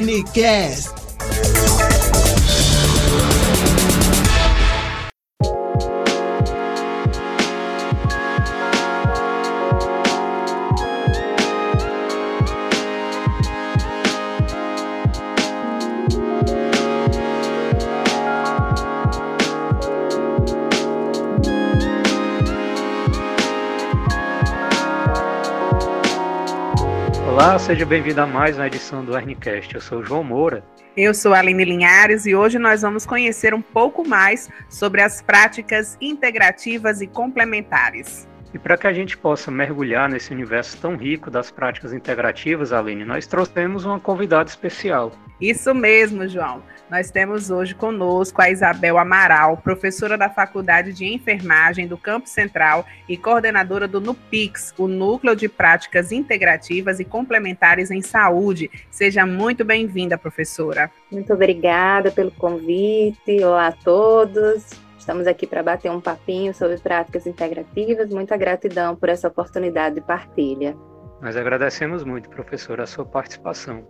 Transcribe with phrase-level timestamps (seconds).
[0.00, 0.88] Hernicast.
[0.88, 0.89] Olá,
[27.70, 29.72] seja bem-vindo a mais uma edição do Hernicast.
[29.76, 30.64] Eu sou o João Moura.
[30.96, 35.22] Eu sou a Aline Linhares e hoje nós vamos conhecer um pouco mais sobre as
[35.22, 38.28] práticas integrativas e complementares.
[38.52, 43.04] E para que a gente possa mergulhar nesse universo tão rico das práticas integrativas, Aline,
[43.04, 45.12] nós trouxemos uma convidada especial.
[45.40, 46.64] Isso mesmo, João.
[46.90, 52.84] Nós temos hoje conosco a Isabel Amaral, professora da Faculdade de Enfermagem do Campo Central
[53.08, 58.68] e coordenadora do NUPIX, o Núcleo de Práticas Integrativas e Complementares em Saúde.
[58.90, 60.90] Seja muito bem-vinda, professora.
[61.12, 63.40] Muito obrigada pelo convite.
[63.44, 64.68] Olá a todos.
[64.98, 68.10] Estamos aqui para bater um papinho sobre práticas integrativas.
[68.10, 70.76] Muita gratidão por essa oportunidade de partilha.
[71.22, 73.86] Nós agradecemos muito, professora, a sua participação.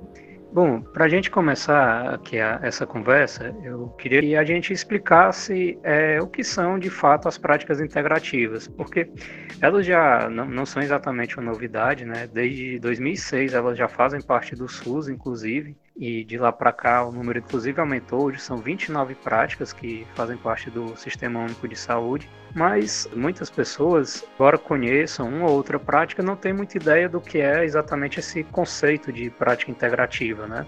[0.52, 5.78] Bom, para a gente começar aqui a, essa conversa, eu queria que a gente explicasse
[5.84, 9.08] é, o que são de fato as práticas integrativas, porque
[9.60, 12.26] elas já não, não, são exatamente uma novidade, né?
[12.26, 17.12] Desde 2006 elas já fazem parte do SUS, inclusive, e de lá para cá o
[17.12, 22.28] número inclusive aumentou, hoje são 29 práticas que fazem parte do Sistema Único de Saúde,
[22.54, 27.38] mas muitas pessoas, embora conheçam uma ou outra prática, não têm muita ideia do que
[27.38, 30.66] é exatamente esse conceito de prática integrativa, né?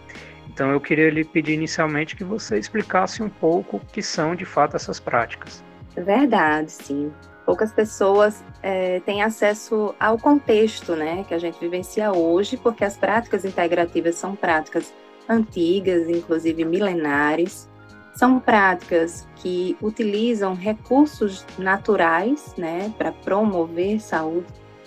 [0.48, 4.45] Então eu queria lhe pedir inicialmente que você explicasse um pouco o que são de
[4.45, 5.65] fato essas práticas.
[5.97, 7.12] Verdade, sim.
[7.45, 12.97] Poucas pessoas é, têm acesso ao contexto né, que a gente vivencia hoje, porque as
[12.97, 14.93] práticas integrativas são práticas
[15.32, 17.69] antigas, inclusive milenares.
[18.15, 24.47] São práticas que utilizam recursos naturais né, para promover saúde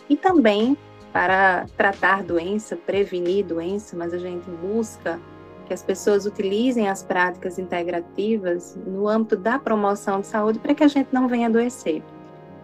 [0.09, 0.77] e também
[1.11, 5.19] para tratar doença, prevenir doença, mas a gente busca
[5.65, 10.83] que as pessoas utilizem as práticas integrativas no âmbito da promoção de saúde para que
[10.83, 12.03] a gente não venha adoecer.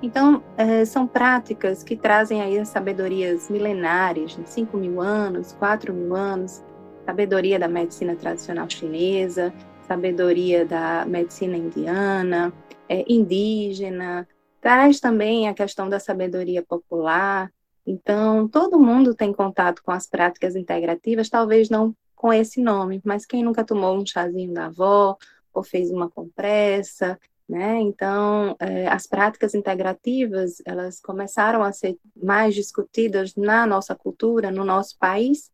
[0.02, 6.16] Então, é, são práticas que trazem aí as sabedorias milenares, 5 mil anos, 4 mil
[6.16, 6.64] anos,
[7.06, 9.54] sabedoria da medicina tradicional chinesa,
[9.88, 12.54] sabedoria da medicina indiana,
[12.88, 14.28] é, indígena,
[14.60, 17.52] traz também a questão da sabedoria popular.
[17.86, 23.26] Então, todo mundo tem contato com as práticas integrativas, talvez não com esse nome, mas
[23.26, 25.18] quem nunca tomou um chazinho da avó
[25.52, 27.20] ou fez uma compressa,
[27.50, 27.82] né?
[27.82, 34.64] Então, é, as práticas integrativas, elas começaram a ser mais discutidas na nossa cultura, no
[34.64, 35.52] nosso país,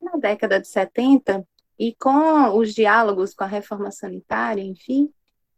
[0.00, 1.46] na década de 70,
[1.78, 5.12] e com os diálogos com a reforma sanitária, enfim,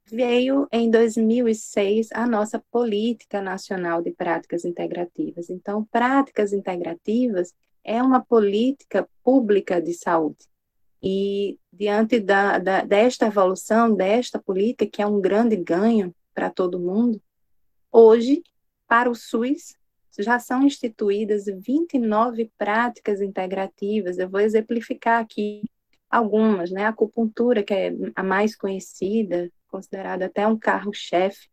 [0.05, 5.51] veio em 2006 a nossa Política Nacional de Práticas Integrativas.
[5.51, 7.55] Então, práticas integrativas
[7.85, 10.47] é uma política pública de saúde.
[11.03, 16.81] E diante da, da, desta evolução, desta política, que é um grande ganho para todo
[16.81, 17.23] mundo,
[17.93, 18.43] hoje,
[18.87, 19.78] para o SUS,
[20.19, 24.19] já são instituídas 29 práticas integrativas.
[24.19, 25.63] Eu vou exemplificar aqui
[26.11, 26.85] algumas, né?
[26.85, 31.49] A acupuntura, que é a mais conhecida, considerada até um carro-chefe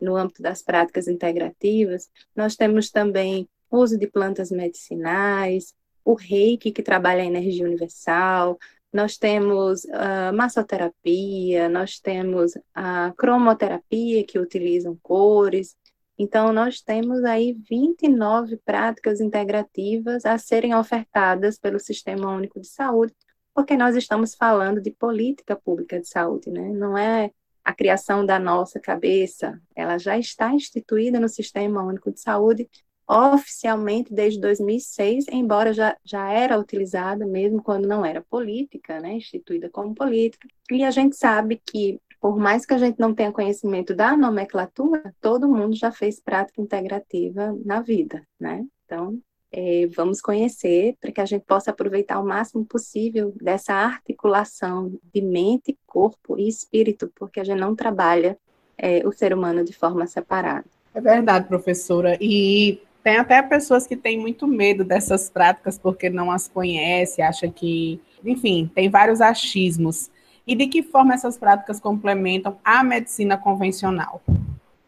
[0.00, 2.08] no âmbito das práticas integrativas.
[2.34, 5.74] Nós temos também o uso de plantas medicinais,
[6.04, 8.58] o reiki, que trabalha a energia universal,
[8.92, 15.76] nós temos a massoterapia, nós temos a cromoterapia, que utilizam cores,
[16.18, 23.14] então, nós temos aí 29 práticas integrativas a serem ofertadas pelo Sistema Único de Saúde,
[23.54, 26.70] porque nós estamos falando de política pública de saúde, né?
[26.70, 27.30] Não é
[27.64, 32.68] a criação da nossa cabeça, ela já está instituída no Sistema Único de Saúde
[33.06, 39.70] oficialmente desde 2006, embora já, já era utilizada mesmo quando não era política, né, instituída
[39.70, 40.46] como política.
[40.70, 45.14] E a gente sabe que por mais que a gente não tenha conhecimento da nomenclatura,
[45.20, 48.64] todo mundo já fez prática integrativa na vida, né?
[48.84, 49.18] Então,
[49.50, 55.22] é, vamos conhecer para que a gente possa aproveitar o máximo possível dessa articulação de
[55.22, 58.36] mente, corpo e espírito, porque a gente não trabalha
[58.76, 60.66] é, o ser humano de forma separada.
[60.94, 62.18] É verdade, professora.
[62.20, 67.48] E tem até pessoas que têm muito medo dessas práticas porque não as conhecem, acha
[67.48, 70.10] que, enfim, tem vários achismos
[70.48, 74.22] e de que forma essas práticas complementam a medicina convencional?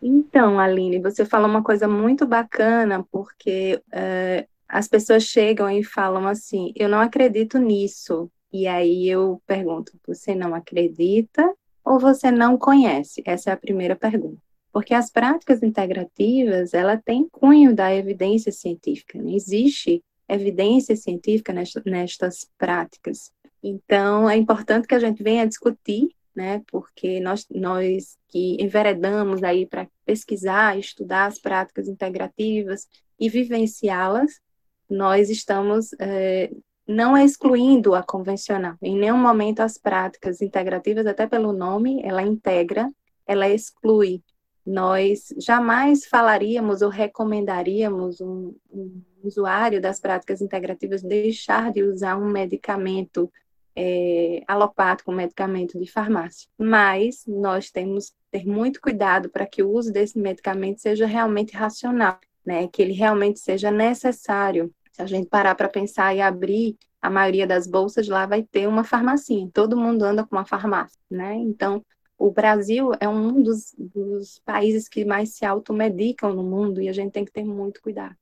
[0.02, 6.26] Então, Aline, você fala uma coisa muito bacana, porque é, as pessoas chegam e falam
[6.26, 11.54] assim: eu não acredito nisso, E aí eu pergunto: você não acredita
[11.84, 13.22] ou você não conhece?
[13.26, 14.40] Essa é a primeira pergunta.
[14.72, 19.32] Porque as práticas integrativas, ela tem cunho da evidência científica, né?
[19.32, 21.52] existe evidência científica
[21.84, 23.32] nestas práticas.
[23.62, 29.66] Então, é importante que a gente venha discutir, né, porque nós, nós que enveredamos aí
[29.66, 34.40] para pesquisar, estudar as práticas integrativas e vivenciá-las,
[34.88, 36.50] nós estamos é,
[36.86, 38.74] não excluindo a convencional.
[38.82, 42.90] Em nenhum momento as práticas integrativas, até pelo nome, ela integra,
[43.26, 44.22] ela exclui.
[44.66, 52.28] Nós jamais falaríamos ou recomendaríamos um, um usuário das práticas integrativas deixar de usar um
[52.28, 53.30] medicamento
[53.74, 56.48] é, alopático, um medicamento de farmácia.
[56.58, 61.56] Mas nós temos que ter muito cuidado para que o uso desse medicamento seja realmente
[61.56, 62.68] racional, né?
[62.68, 64.72] que ele realmente seja necessário.
[64.92, 68.66] Se a gente parar para pensar e abrir a maioria das bolsas lá vai ter
[68.68, 69.50] uma farmacinha.
[69.52, 71.34] Todo mundo anda com uma farmácia, né?
[71.36, 71.82] Então,
[72.18, 76.92] o Brasil é um dos, dos países que mais se automedicam no mundo e a
[76.92, 78.14] gente tem que ter muito cuidado.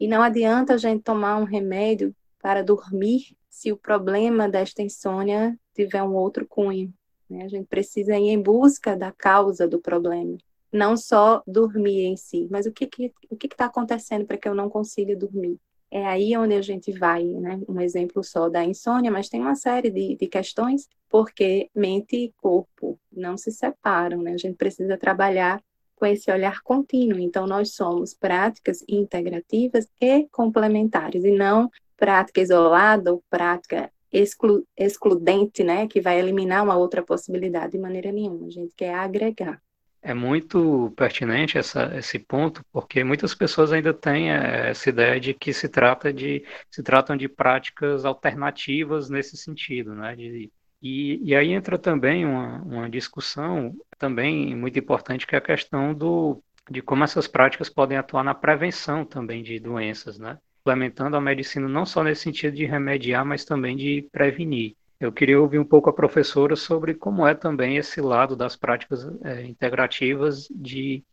[0.00, 5.56] E não adianta a gente tomar um remédio para dormir se o problema desta insônia
[5.72, 6.92] tiver um outro cunho.
[7.30, 7.44] Né?
[7.44, 10.36] A gente precisa ir em busca da causa do problema,
[10.72, 14.48] não só dormir em si, mas o que que o que está acontecendo para que
[14.48, 15.56] eu não consiga dormir?
[15.88, 17.60] É aí onde a gente vai, né?
[17.68, 22.32] Um exemplo só da insônia, mas tem uma série de, de questões, porque mente e
[22.42, 24.32] corpo não se separam, né?
[24.32, 25.62] A gente precisa trabalhar
[25.94, 27.20] com esse olhar contínuo.
[27.20, 35.64] Então, nós somos práticas integrativas e complementares, e não prática isolada ou prática exclu excludente,
[35.64, 38.46] né, que vai eliminar uma outra possibilidade de maneira nenhuma.
[38.46, 39.60] A gente quer agregar.
[40.00, 45.32] É muito pertinente essa, esse ponto, porque muitas pessoas ainda têm eh, essa ideia de
[45.32, 50.52] que se trata de se tratam de práticas alternativas nesse sentido, né, de
[50.86, 55.94] e, e aí entra também uma, uma discussão também muito importante que é a questão
[55.94, 60.38] do, de como essas práticas podem atuar na prevenção também de doenças, né?
[60.66, 64.74] Implementando a medicina não só nesse sentido de remediar, mas também de prevenir.
[64.98, 69.06] Eu queria ouvir um pouco a professora sobre como é também esse lado das práticas
[69.22, 71.04] é, integrativas de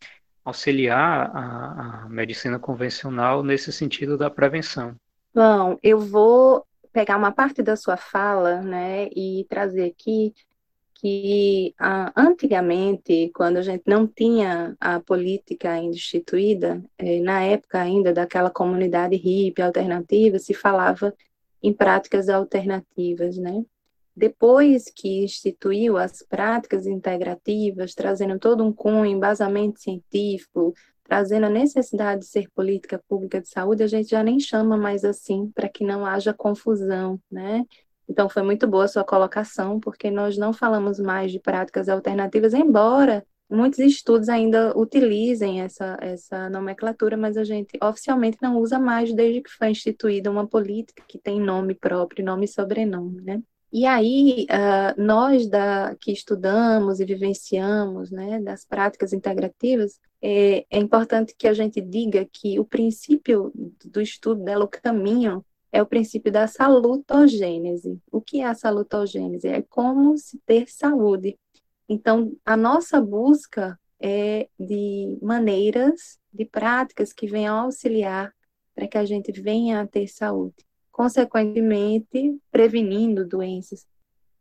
[0.46, 4.96] auxiliar a, a medicina convencional nesse sentido da prevenção.
[5.36, 10.34] Bom, eu vou pegar uma parte da sua fala, né, e trazer aqui
[11.02, 17.82] que ah, antigamente, quando a gente não tinha a política ainda instituída, eh, na época
[17.82, 21.12] ainda daquela comunidade hippie alternativa, se falava
[21.64, 23.66] em práticas alternativas, né?
[24.16, 30.72] Depois que instituiu as práticas integrativas, trazendo todo um cunho, embasamento científico,
[31.04, 35.04] trazendo a necessidade de ser política pública de saúde, a gente já nem chama mais
[35.04, 37.66] assim, para que não haja confusão, né?
[38.10, 42.54] Então, foi muito boa a sua colocação, porque nós não falamos mais de práticas alternativas,
[42.54, 49.14] embora muitos estudos ainda utilizem essa, essa nomenclatura, mas a gente oficialmente não usa mais
[49.14, 53.42] desde que foi instituída uma política que tem nome próprio, nome e sobrenome, né?
[53.74, 60.78] E aí, uh, nós da, que estudamos e vivenciamos né, das práticas integrativas, é, é,
[60.78, 63.50] importante que a gente diga que o princípio
[63.86, 68.00] do estudo dela, o caminho, é o princípio da salutogênese.
[68.12, 69.48] O que é a salutogênese?
[69.48, 71.38] É como se ter saúde.
[71.88, 78.34] Então, a nossa busca é de maneiras, de práticas que venham auxiliar
[78.74, 83.88] para que a gente venha a ter saúde consequentemente prevenindo doenças.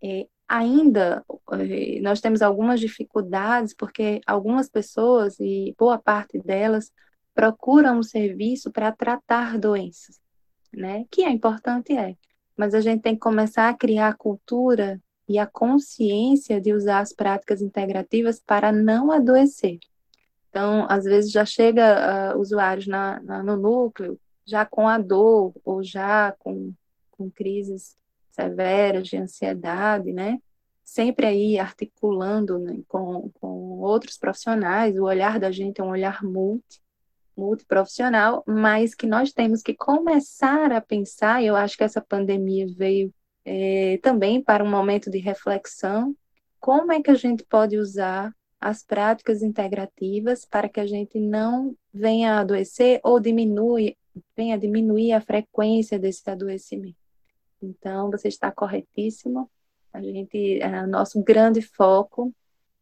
[0.02, 6.92] É, ainda é, nós temos algumas dificuldades porque algumas pessoas e boa parte delas
[7.34, 10.20] procuram um serviço para tratar doenças,
[10.72, 11.04] né?
[11.10, 12.16] Que é importante é,
[12.56, 17.00] mas a gente tem que começar a criar a cultura e a consciência de usar
[17.00, 19.78] as práticas integrativas para não adoecer.
[20.48, 25.54] Então, às vezes já chega uh, usuários na, na, no núcleo já com a dor
[25.64, 26.72] ou já com,
[27.12, 27.96] com crises
[28.32, 30.38] severas de ansiedade, né?
[30.82, 36.24] Sempre aí articulando né, com, com outros profissionais, o olhar da gente é um olhar
[36.24, 36.80] multi,
[37.40, 43.12] multiprofissional, mas que nós temos que começar a pensar, eu acho que essa pandemia veio
[43.44, 46.14] é, também para um momento de reflexão,
[46.58, 51.74] como é que a gente pode usar as práticas integrativas para que a gente não
[51.92, 53.96] venha a adoecer ou diminui,
[54.36, 56.98] venha diminuir a frequência desse adoecimento.
[57.62, 59.50] Então, você está corretíssimo.
[59.92, 62.34] A gente, é, nosso grande foco,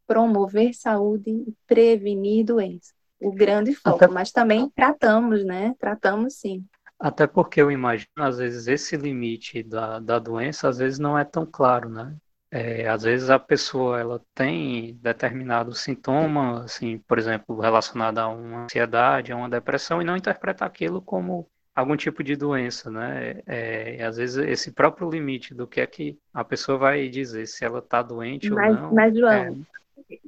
[0.05, 2.98] promover saúde e prevenir doenças.
[3.19, 4.13] O grande foco, Até...
[4.13, 5.75] mas também tratamos, né?
[5.79, 6.65] Tratamos sim.
[6.99, 11.23] Até porque eu imagino, às vezes, esse limite da, da doença, às vezes, não é
[11.23, 12.15] tão claro, né?
[12.51, 18.63] É, às vezes a pessoa ela tem determinado sintoma, assim, por exemplo, relacionado a uma
[18.63, 23.41] ansiedade, a uma depressão, e não interpreta aquilo como algum tipo de doença, né?
[23.45, 27.63] É, às vezes esse próprio limite do que é que a pessoa vai dizer se
[27.63, 28.93] ela está doente mas, ou não.
[28.95, 29.53] Mas João, é...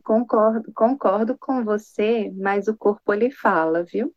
[0.04, 4.14] concordo, concordo com você, mas o corpo ele fala, viu?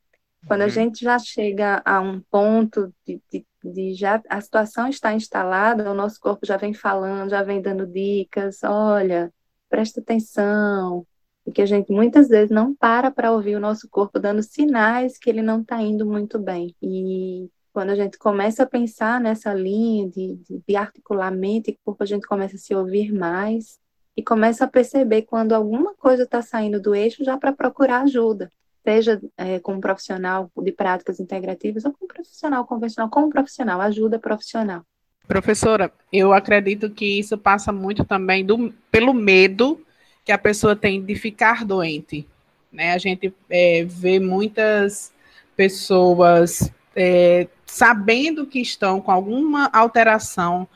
[0.46, 0.66] Quando uhum.
[0.66, 5.90] a gente já chega a um ponto de, de, de, já a situação está instalada,
[5.90, 9.32] o nosso corpo já vem falando, já vem dando dicas, olha,
[9.68, 11.06] presta atenção,
[11.46, 15.18] e que a gente muitas vezes não para para ouvir o nosso corpo dando sinais
[15.18, 16.74] que ele não está indo muito bem.
[16.82, 22.02] E quando a gente começa a pensar nessa linha de, de, de articulamento e corpo,
[22.02, 23.78] a gente começa a se ouvir mais
[24.16, 28.50] e começa a perceber quando alguma coisa está saindo do eixo já para procurar ajuda
[28.84, 33.80] seja é, com um profissional de práticas integrativas ou com um profissional convencional, como profissional,
[33.80, 34.82] ajuda profissional.
[35.26, 39.80] Professora, eu acredito que isso passa muito também do, pelo medo
[40.22, 42.28] que a pessoa tem de ficar doente.
[42.70, 42.92] Né?
[42.92, 45.14] A gente é, vê muitas
[45.56, 50.68] pessoas é, sabendo que estão com alguma alteração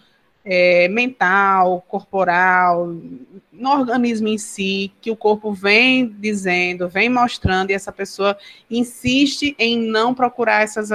[0.51, 2.97] é, mental, corporal,
[3.53, 8.35] no organismo em si, que o corpo vem dizendo, vem mostrando, e essa pessoa
[8.71, 10.91] insiste em não procurar essas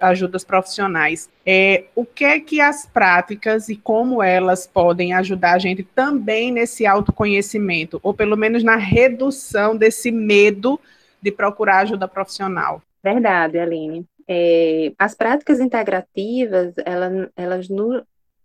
[0.00, 1.30] ajudas profissionais.
[1.46, 6.50] É, o que é que as práticas e como elas podem ajudar a gente também
[6.50, 10.80] nesse autoconhecimento, ou pelo menos na redução desse medo
[11.22, 12.82] de procurar ajuda profissional?
[13.04, 14.04] Verdade, Aline.
[14.26, 17.68] É, as práticas integrativas, elas, elas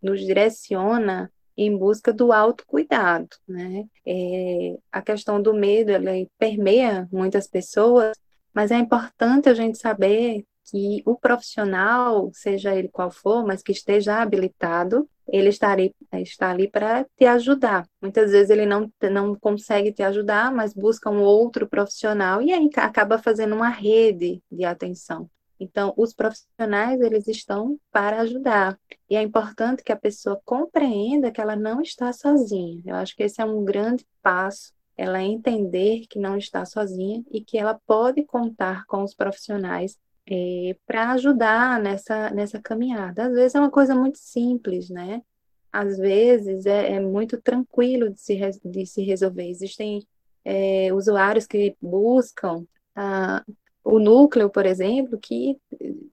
[0.05, 3.85] nos direciona em busca do autocuidado, né?
[4.05, 8.15] É, a questão do medo, ela permeia muitas pessoas,
[8.53, 13.71] mas é importante a gente saber que o profissional, seja ele qual for, mas que
[13.71, 17.87] esteja habilitado, ele está ali, está ali para te ajudar.
[18.01, 22.69] Muitas vezes ele não, não consegue te ajudar, mas busca um outro profissional e aí
[22.77, 25.29] acaba fazendo uma rede de atenção.
[25.59, 28.77] Então, os profissionais, eles estão para ajudar.
[29.09, 32.81] E é importante que a pessoa compreenda que ela não está sozinha.
[32.85, 37.41] Eu acho que esse é um grande passo, ela entender que não está sozinha e
[37.41, 39.97] que ela pode contar com os profissionais
[40.29, 43.27] é, para ajudar nessa, nessa caminhada.
[43.27, 45.21] Às vezes é uma coisa muito simples, né?
[45.71, 49.49] Às vezes é, é muito tranquilo de se, de se resolver.
[49.49, 50.05] Existem
[50.43, 53.43] é, usuários que buscam ah,
[53.85, 55.57] o núcleo, por exemplo, que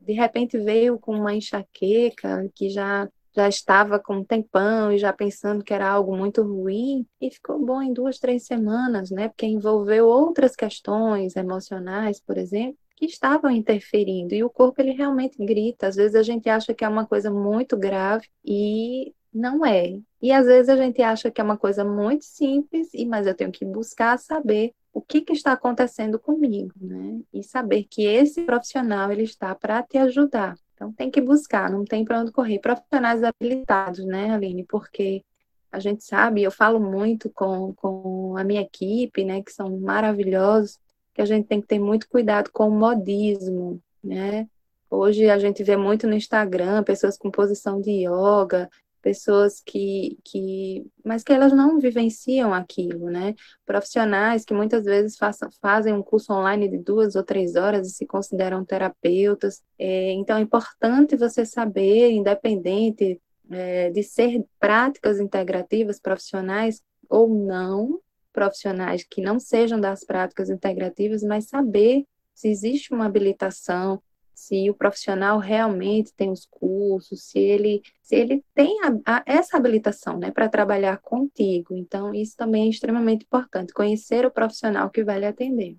[0.00, 5.10] de repente veio com uma enxaqueca, que já já estava com um tempão e já
[5.10, 9.28] pensando que era algo muito ruim, e ficou bom em duas, três semanas, né?
[9.28, 14.34] Porque envolveu outras questões emocionais, por exemplo, que estavam interferindo.
[14.34, 15.86] E o corpo, ele realmente grita.
[15.86, 19.98] Às vezes a gente acha que é uma coisa muito grave e não é.
[20.20, 23.34] E às vezes a gente acha que é uma coisa muito simples, e mas eu
[23.34, 27.20] tenho que buscar saber o que, que está acontecendo comigo, né?
[27.32, 30.54] E saber que esse profissional ele está para te ajudar.
[30.74, 32.58] Então tem que buscar, não tem para onde correr.
[32.58, 34.64] Profissionais habilitados, né, Aline?
[34.64, 35.24] Porque
[35.70, 40.78] a gente sabe, eu falo muito com, com a minha equipe, né, que são maravilhosos,
[41.14, 44.46] que a gente tem que ter muito cuidado com o modismo, né?
[44.90, 48.68] Hoje a gente vê muito no Instagram pessoas com posição de yoga,
[49.02, 53.34] pessoas que, que, mas que elas não vivenciam aquilo, né?
[53.66, 57.90] Profissionais que muitas vezes façam, fazem um curso online de duas ou três horas e
[57.90, 59.62] se consideram terapeutas.
[59.78, 68.00] É, então, é importante você saber, independente é, de ser práticas integrativas profissionais ou não,
[68.32, 72.04] profissionais que não sejam das práticas integrativas, mas saber
[72.34, 74.02] se existe uma habilitação,
[74.42, 79.56] se o profissional realmente tem os cursos, se ele, se ele tem a, a, essa
[79.56, 81.76] habilitação né, para trabalhar contigo.
[81.76, 85.76] Então, isso também é extremamente importante, conhecer o profissional que vai lhe atender.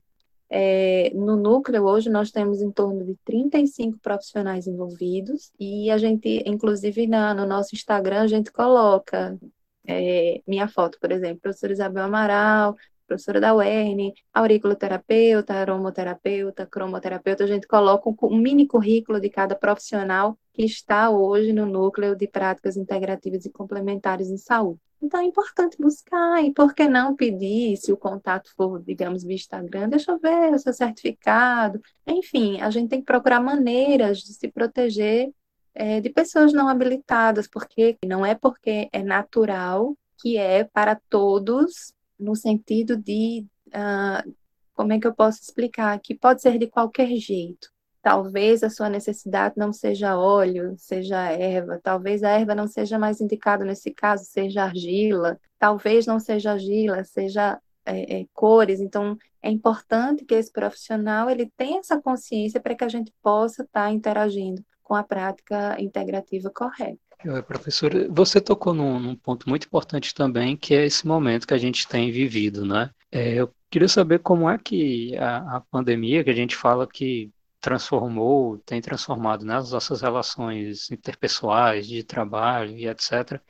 [0.50, 6.44] É, no núcleo, hoje, nós temos em torno de 35 profissionais envolvidos, e a gente,
[6.46, 9.38] inclusive, na, no nosso Instagram, a gente coloca
[9.86, 17.48] é, minha foto, por exemplo, professora Isabel Amaral, professora da UERN, auriculoterapeuta, aromoterapeuta, cromoterapeuta, a
[17.48, 22.78] gente coloca um mini currículo de cada profissional que está hoje no núcleo de práticas
[22.78, 24.80] integrativas e complementares em saúde.
[25.02, 29.36] Então é importante buscar, e por que não pedir, se o contato for, digamos, via
[29.36, 31.82] Instagram, deixa eu ver o seu certificado.
[32.08, 35.30] Enfim, a gente tem que procurar maneiras de se proteger
[35.76, 41.94] é, de pessoas não habilitadas, porque não é porque é natural que é para todos
[42.24, 44.34] no sentido de, uh,
[44.74, 46.00] como é que eu posso explicar?
[46.00, 47.72] Que pode ser de qualquer jeito.
[48.02, 53.22] talvez a sua necessidade não seja óleo, seja erva, talvez a erva não seja mais
[53.22, 58.82] indicada nesse caso, seja argila, talvez não seja argila, seja é, é, cores.
[58.82, 63.64] Então, é importante que esse profissional ele tenha essa consciência para que a gente possa
[63.64, 67.00] estar tá interagindo com a prática integrativa correta.
[67.48, 71.58] Professora, você tocou num, num, ponto muito importante também, que é esse momento que a
[71.58, 72.90] gente tem vivido, né?
[73.12, 77.32] É, eu queria saber como é que a, a, pandemia, que a gente fala que
[77.62, 83.42] transformou, tem transformado né, as nossas relações interpessoais, de trabalho e etc.,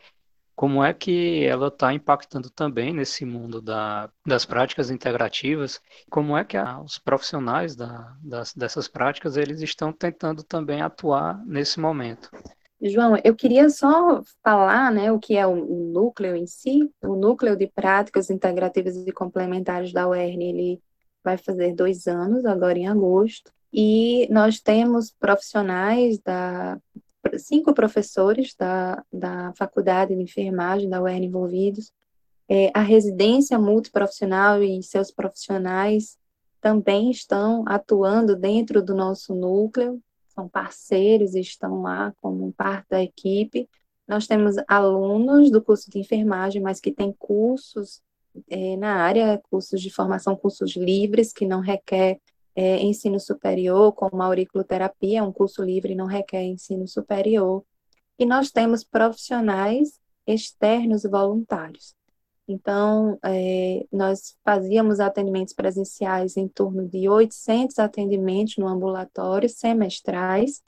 [0.56, 6.44] como é que ela está impactando também nesse mundo da, das práticas integrativas, como é
[6.46, 12.30] que a, os profissionais da, das, dessas práticas eles estão tentando também atuar nesse momento.
[12.90, 16.92] João, eu queria só falar né, o que é o, núcleo em si.
[17.02, 20.82] O núcleo de práticas integrativas e complementares da UERN, ele
[21.24, 23.52] vai fazer dois anos, agora em agosto.
[23.72, 26.78] E nós temos profissionais da
[27.38, 31.92] cinco professores da, da Faculdade de Enfermagem da UERN envolvidos.
[32.50, 36.18] É, a residência multiprofissional e seus profissionais
[36.60, 40.02] também estão atuando dentro do nosso núcleo,
[40.34, 43.70] são parceiros, estão lá como parte da equipe.
[44.08, 48.02] Nós temos alunos do curso de enfermagem, mas que têm cursos
[48.50, 52.20] é, na área, cursos de formação, cursos livres, que não requer
[52.56, 57.64] é, ensino superior, como a auriculoterapia, um curso livre, não requer ensino superior.
[58.18, 61.96] E nós temos profissionais externos voluntários.
[62.48, 70.62] Então, é, nós fazíamos atendimentos presenciais em torno de 800 atendimentos no ambulatório semestrais,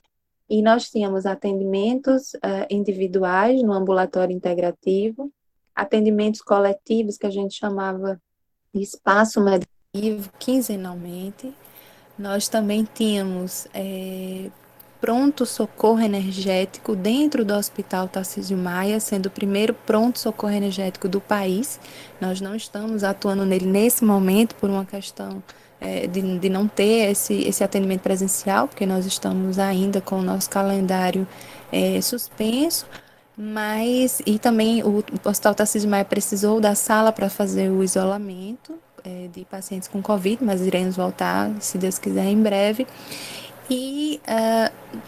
[0.48, 5.32] e nós tínhamos atendimentos uh, individuais no ambulatório integrativo,
[5.74, 8.20] atendimentos coletivos, que a gente chamava
[8.72, 11.52] de espaço medicativo, quinzenalmente.
[12.16, 14.50] Nós também tínhamos é,
[15.00, 21.78] pronto-socorro energético dentro do Hospital Tarcísio Maia, sendo o primeiro pronto-socorro energético do país.
[22.20, 25.42] Nós não estamos atuando nele nesse momento por uma questão
[25.80, 30.22] é, de, de não ter esse, esse atendimento presencial, porque nós estamos ainda com o
[30.22, 31.26] nosso calendário
[31.70, 32.86] é, suspenso,
[33.36, 38.72] mas e também o, o Hospital Tarcísio Maia precisou da sala para fazer o isolamento
[39.04, 42.86] é, de pacientes com Covid, mas iremos voltar, se Deus quiser, em breve.
[43.70, 44.98] E uh,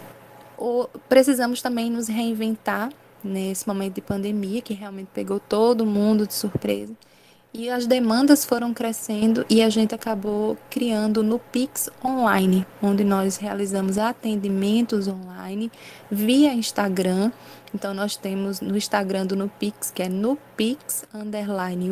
[0.58, 2.90] o, precisamos também nos reinventar
[3.22, 6.94] nesse momento de pandemia, que realmente pegou todo mundo de surpresa.
[7.52, 13.38] E as demandas foram crescendo e a gente acabou criando no Pix Online, onde nós
[13.38, 15.72] realizamos atendimentos online
[16.10, 17.32] via Instagram.
[17.74, 21.90] Então nós temos no Instagram do Nupix, que é Nupix underline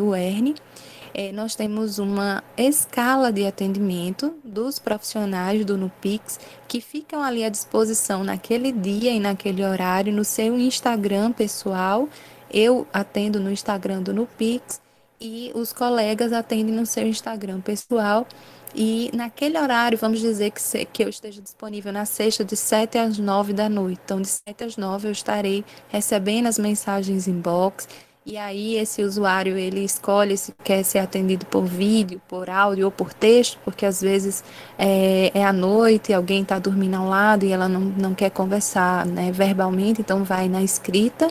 [1.18, 7.48] é, nós temos uma escala de atendimento dos profissionais do Nupix que ficam ali à
[7.48, 12.07] disposição naquele dia e naquele horário no seu Instagram pessoal.
[12.52, 14.79] Eu atendo no Instagram do Nupix
[15.18, 18.26] e os colegas atendem no seu Instagram pessoal.
[18.74, 22.98] E naquele horário, vamos dizer que, se, que eu esteja disponível na sexta, de 7
[22.98, 24.02] às 9 da noite.
[24.05, 27.88] Então, de 7 às 9 eu estarei recebendo as mensagens inbox
[28.27, 32.91] e aí esse usuário ele escolhe se quer ser atendido por vídeo, por áudio ou
[32.91, 34.43] por texto, porque às vezes
[34.77, 39.07] é, é à noite, alguém está dormindo ao lado e ela não, não quer conversar
[39.07, 41.29] né, verbalmente, então vai na escrita.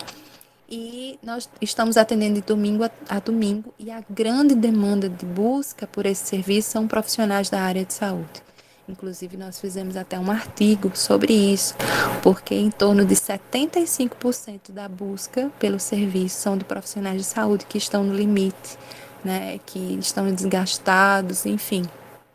[0.69, 5.85] E nós estamos atendendo de domingo a, a domingo e a grande demanda de busca
[5.85, 8.41] por esse serviço são profissionais da área de saúde.
[8.87, 11.75] Inclusive, nós fizemos até um artigo sobre isso,
[12.21, 17.79] porque em torno de 75% da busca pelo serviço são de profissionais de saúde que
[17.79, 18.77] estão no limite,
[19.23, 21.83] né, que estão desgastados, enfim.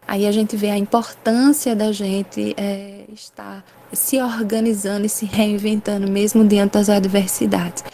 [0.08, 6.10] Aí a gente vê a importância da gente é, estar se organizando e se reinventando,
[6.10, 7.84] mesmo diante das adversidades.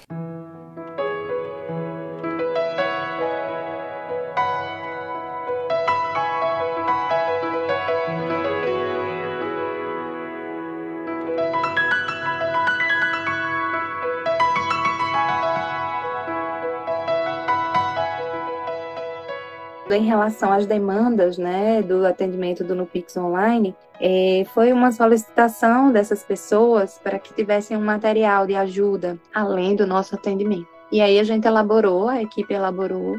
[20.07, 26.23] Em relação às demandas né, do atendimento do Nupix Online, é, foi uma solicitação dessas
[26.23, 30.69] pessoas para que tivessem um material de ajuda além do nosso atendimento.
[30.93, 33.17] E aí a gente elaborou, a equipe elaborou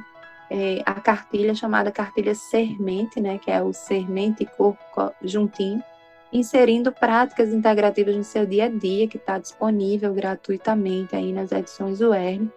[0.49, 4.79] é, a cartilha chamada cartilha Sermente, né, que é o Sermente Corpo
[5.21, 5.83] Juntinho,
[6.31, 11.99] inserindo práticas integrativas no seu dia a dia, que está disponível gratuitamente aí nas edições
[11.99, 12.47] UERN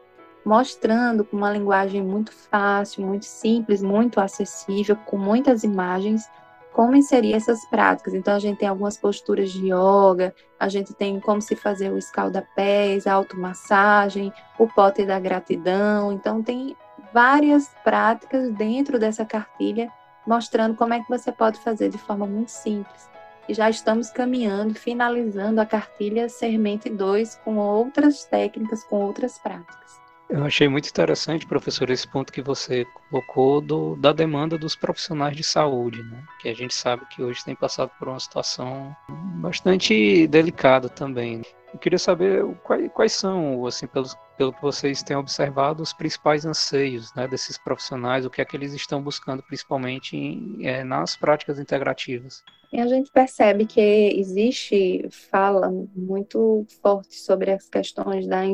[0.44, 6.28] mostrando com uma linguagem muito fácil, muito simples, muito acessível, com muitas imagens,
[6.72, 8.14] como inserir essas práticas.
[8.14, 11.98] Então, a gente tem algumas posturas de yoga, a gente tem como se fazer o
[11.98, 16.12] escalda-pés, a automassagem, o pote da gratidão.
[16.12, 16.76] Então, tem
[17.12, 19.90] várias práticas dentro dessa cartilha
[20.26, 23.08] mostrando como é que você pode fazer de forma muito simples.
[23.48, 29.99] E já estamos caminhando, finalizando a cartilha Sermente 2 com outras técnicas, com outras práticas.
[30.30, 35.36] Eu achei muito interessante, professor, esse ponto que você colocou do, da demanda dos profissionais
[35.36, 36.22] de saúde, né?
[36.40, 38.94] que a gente sabe que hoje tem passado por uma situação
[39.40, 41.42] bastante delicada também.
[41.72, 44.06] Eu queria saber quais, quais são, assim, pelo,
[44.38, 48.56] pelo que vocês têm observado, os principais anseios né, desses profissionais, o que é que
[48.56, 52.44] eles estão buscando, principalmente em, é, nas práticas integrativas.
[52.72, 58.44] E a gente percebe que existe fala muito forte sobre as questões da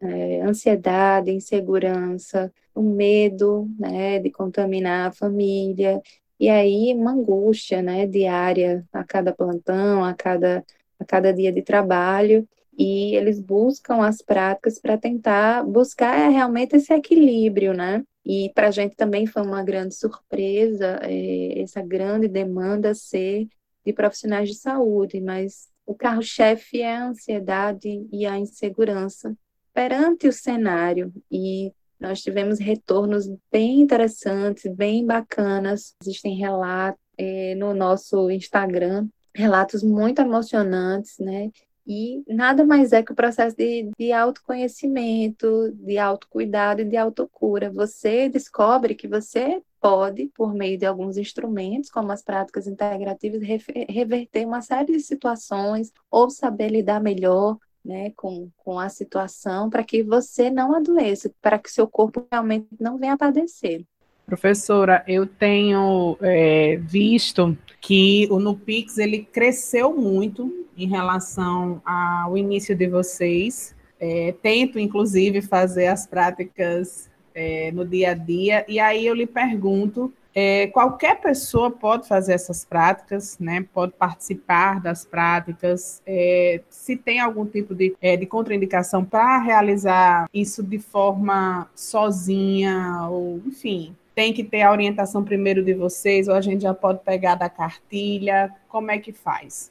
[0.00, 6.00] é, ansiedade, insegurança, o medo né, de contaminar a família,
[6.40, 10.64] e aí uma angústia né, diária a cada plantão, a cada,
[10.98, 16.92] a cada dia de trabalho, e eles buscam as práticas para tentar buscar realmente esse
[16.92, 18.04] equilíbrio, né?
[18.24, 23.48] E para a gente também foi uma grande surpresa é, essa grande demanda ser
[23.86, 29.36] de profissionais de saúde, mas o carro-chefe é a ansiedade e a insegurança
[29.72, 31.12] perante o cenário.
[31.30, 35.94] E nós tivemos retornos bem interessantes, bem bacanas.
[36.02, 41.50] Existem relatos é, no nosso Instagram, relatos muito emocionantes, né?
[41.86, 47.70] E nada mais é que o processo de, de autoconhecimento, de autocuidado e de autocura.
[47.70, 53.40] Você descobre que você pode, por meio de alguns instrumentos, como as práticas integrativas,
[53.88, 59.84] reverter uma série de situações ou saber lidar melhor né, com, com a situação para
[59.84, 63.84] que você não adoeça, para que seu corpo realmente não venha a padecer.
[64.26, 72.74] Professora, eu tenho é, visto que o Nupix ele cresceu muito em relação ao início
[72.74, 73.72] de vocês.
[74.00, 79.26] É, tento, inclusive, fazer as práticas é, no dia a dia, e aí eu lhe
[79.26, 83.64] pergunto: é, qualquer pessoa pode fazer essas práticas, né?
[83.72, 86.02] Pode participar das práticas.
[86.06, 93.06] É, se tem algum tipo de, é, de contraindicação para realizar isso de forma sozinha,
[93.10, 97.00] ou enfim, tem que ter a orientação primeiro de vocês, ou a gente já pode
[97.00, 98.50] pegar da cartilha?
[98.68, 99.70] Como é que faz?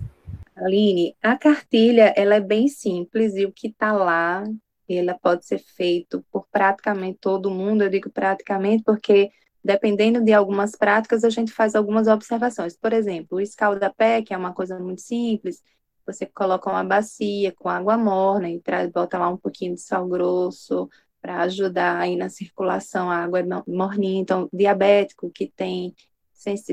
[0.56, 4.44] Aline, a cartilha ela é bem simples e o que está lá,
[4.90, 7.84] ela pode ser feito por praticamente todo mundo.
[7.84, 9.32] Eu digo praticamente porque
[9.64, 12.78] dependendo de algumas práticas a gente faz algumas observações.
[12.78, 15.64] Por exemplo, o escaldapé, que é uma coisa muito simples,
[16.06, 20.08] você coloca uma bacia com água morna e traz, bota lá um pouquinho de sal
[20.08, 20.88] grosso,
[21.20, 24.22] para ajudar aí na circulação, a água morninha.
[24.22, 25.96] Então, diabético que tem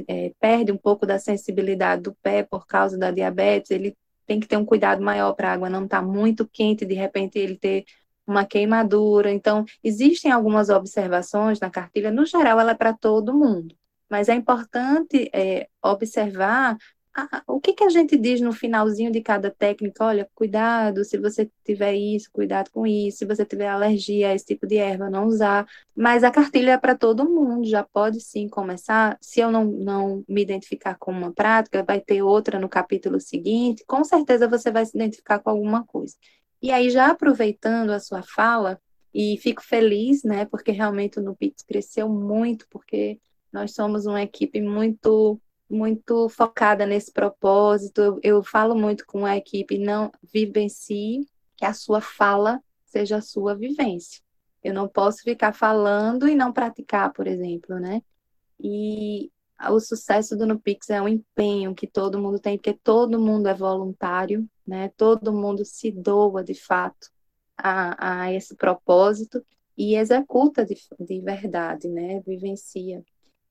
[0.06, 3.96] é, perde um pouco da sensibilidade do pé por causa da diabetes, ele
[4.26, 6.94] tem que ter um cuidado maior para a água não estar tá muito quente, de
[6.94, 7.86] repente ele ter
[8.26, 9.30] uma queimadura.
[9.30, 13.74] Então, existem algumas observações na cartilha, no geral, ela é para todo mundo,
[14.08, 16.76] mas é importante é, observar
[17.46, 20.04] o que, que a gente diz no finalzinho de cada técnica?
[20.04, 24.46] Olha, cuidado, se você tiver isso, cuidado com isso, se você tiver alergia a esse
[24.46, 25.66] tipo de erva, não usar.
[25.94, 29.18] Mas a cartilha é para todo mundo, já pode sim começar.
[29.20, 33.84] Se eu não, não me identificar com uma prática, vai ter outra no capítulo seguinte,
[33.86, 36.16] com certeza você vai se identificar com alguma coisa.
[36.62, 38.80] E aí, já aproveitando a sua fala,
[39.14, 43.20] e fico feliz, né, porque realmente o Nupix cresceu muito, porque
[43.52, 47.98] nós somos uma equipe muito muito focada nesse propósito.
[48.02, 53.22] Eu, eu falo muito com a equipe, não vivencie, que a sua fala seja a
[53.22, 54.20] sua vivência.
[54.62, 58.02] Eu não posso ficar falando e não praticar, por exemplo, né?
[58.60, 59.31] E
[59.70, 63.54] o sucesso do Nupix é um empenho que todo mundo tem, porque todo mundo é
[63.54, 64.90] voluntário, né?
[64.96, 67.10] Todo mundo se doa de fato
[67.56, 69.44] a, a esse propósito
[69.76, 72.20] e executa de, de verdade, né?
[72.20, 73.02] Vivencia.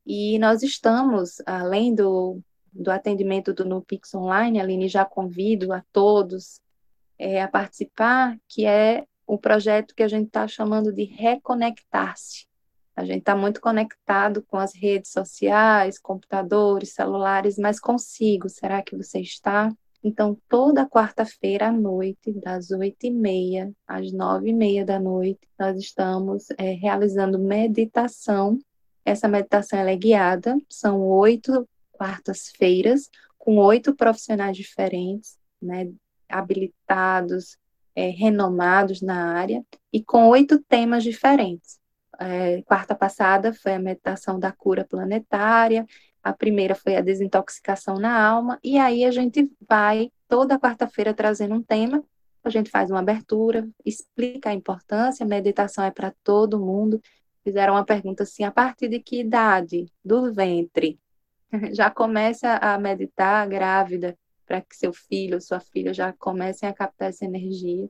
[0.05, 2.39] E nós estamos, além do,
[2.73, 6.59] do atendimento do NuPix Online, Aline, já convido a todos
[7.17, 12.45] é, a participar, que é o projeto que a gente está chamando de Reconectar-se.
[13.01, 18.95] A gente está muito conectado com as redes sociais, computadores, celulares, mas consigo, será que
[18.95, 19.73] você está?
[20.03, 25.39] Então, toda quarta-feira à noite, das oito e meia às nove e meia da noite,
[25.59, 28.57] nós estamos é, realizando meditação
[29.03, 35.91] essa meditação é guiada, são oito quartas-feiras, com oito profissionais diferentes, né,
[36.29, 37.57] habilitados,
[37.95, 41.80] é, renomados na área, e com oito temas diferentes.
[42.21, 45.87] É, quarta passada foi a meditação da cura planetária,
[46.23, 51.55] A primeira foi a desintoxicação na alma, e aí a gente vai toda quarta-feira trazendo
[51.55, 52.03] um tema.
[52.43, 57.01] A gente faz uma abertura, explica a importância, a meditação é para todo mundo.
[57.43, 60.99] Fizeram uma pergunta assim: a partir de que idade do ventre
[61.73, 67.09] já começa a meditar grávida para que seu filho sua filha já comecem a captar
[67.09, 67.89] essa energia?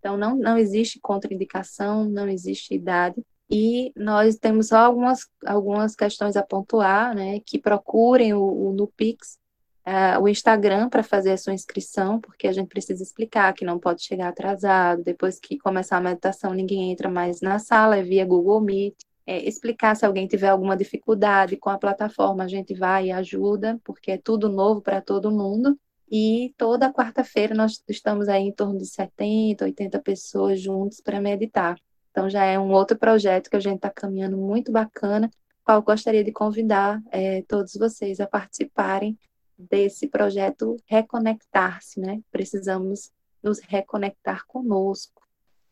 [0.00, 3.22] Então, não, não existe contraindicação, não existe idade.
[3.50, 7.40] E nós temos só algumas, algumas questões a pontuar, né?
[7.40, 9.38] Que procurem o, o Nupix,
[9.84, 13.78] uh, o Instagram para fazer a sua inscrição, porque a gente precisa explicar que não
[13.78, 15.02] pode chegar atrasado.
[15.02, 18.94] Depois que começar a meditação, ninguém entra mais na sala, é via Google Meet.
[19.26, 23.80] É, explicar se alguém tiver alguma dificuldade com a plataforma, a gente vai e ajuda,
[23.84, 25.78] porque é tudo novo para todo mundo.
[26.10, 31.76] E toda quarta-feira nós estamos aí em torno de 70, 80 pessoas juntos para meditar.
[32.10, 35.30] Então já é um outro projeto que a gente está caminhando muito bacana,
[35.64, 39.18] qual gostaria de convidar é, todos vocês a participarem
[39.56, 42.20] desse projeto Reconectar-se, né?
[42.30, 45.19] Precisamos nos reconectar conosco.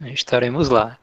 [0.00, 0.96] Estaremos lá.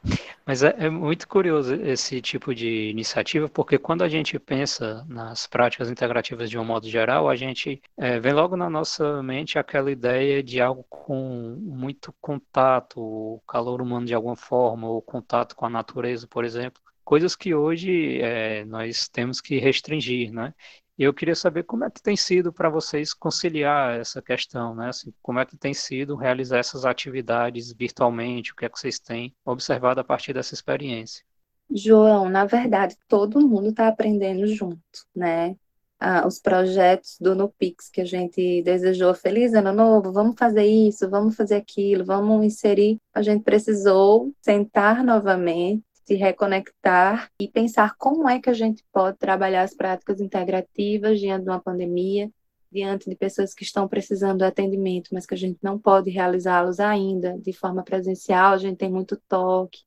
[0.46, 5.46] Mas é, é, muito curioso esse tipo de iniciativa, porque quando a gente pensa nas
[5.46, 9.90] práticas integrativas de um modo geral, a gente é, vem logo na nossa mente aquela
[9.90, 15.66] ideia de algo com muito contato, o calor humano de alguma forma, ou contato com
[15.66, 16.80] a natureza, por exemplo.
[17.04, 20.54] Coisas que hoje é, nós temos que restringir, né?
[20.98, 24.88] Eu queria saber como é que tem sido para vocês conciliar essa questão, né?
[24.88, 28.98] Assim, como é que tem sido realizar essas atividades virtualmente, o que é que vocês
[28.98, 31.22] têm observado a partir dessa experiência?
[31.70, 34.80] João, na verdade, todo mundo está aprendendo junto,
[35.14, 35.56] né?
[35.98, 41.08] Ah, os projetos do NuPix que a gente desejou, feliz ano novo, vamos fazer isso,
[41.08, 42.98] vamos fazer aquilo, vamos inserir.
[43.14, 49.18] A gente precisou sentar novamente se reconectar e pensar como é que a gente pode
[49.18, 52.30] trabalhar as práticas integrativas diante de uma pandemia,
[52.70, 56.78] diante de pessoas que estão precisando de atendimento, mas que a gente não pode realizá-los
[56.78, 59.80] ainda de forma presencial, a gente tem muito toque,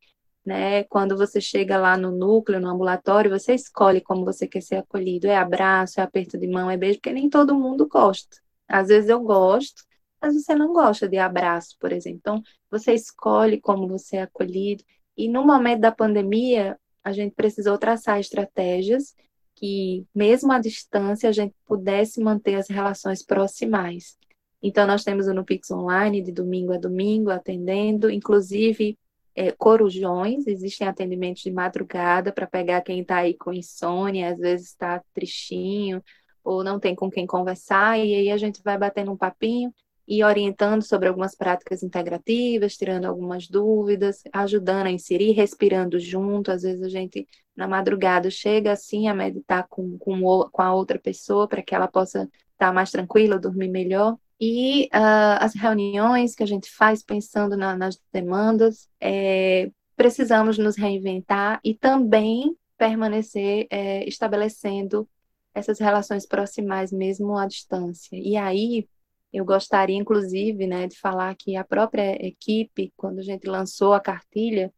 [0.45, 0.83] né?
[0.85, 5.27] Quando você chega lá no núcleo, no ambulatório, você escolhe como você quer ser acolhido,
[5.27, 8.37] é abraço, é aperto de mão, é beijo, porque nem todo mundo gosta.
[8.67, 9.83] Às vezes eu gosto,
[10.21, 12.19] mas você não gosta de abraço, por exemplo.
[12.19, 14.83] Então, você escolhe como você é acolhido.
[15.19, 19.13] E no momento da pandemia, a gente precisou traçar estratégias
[19.53, 24.17] que, mesmo à distância, a gente pudesse manter as relações proximais.
[24.63, 28.97] Então, nós temos o Nupix Online, de domingo a domingo, atendendo, inclusive
[29.35, 34.67] é, corujões, existem atendimentos de madrugada para pegar quem está aí com insônia, às vezes
[34.67, 36.01] está tristinho,
[36.41, 39.73] ou não tem com quem conversar, e aí a gente vai batendo um papinho
[40.09, 46.51] e orientando sobre algumas práticas integrativas, tirando algumas dúvidas, ajudando a inserir, respirando junto.
[46.51, 50.19] Às vezes a gente, na madrugada, chega assim a meditar com, com,
[50.51, 54.17] com a outra pessoa para que ela possa estar mais tranquila, dormir melhor.
[54.41, 60.75] E uh, as reuniões que a gente faz pensando na, nas demandas, é, precisamos nos
[60.75, 65.07] reinventar e também permanecer é, estabelecendo
[65.53, 68.15] essas relações proximais mesmo à distância.
[68.17, 68.87] E aí,
[69.31, 73.99] eu gostaria, inclusive, né, de falar que a própria equipe, quando a gente lançou a
[73.99, 74.73] cartilha,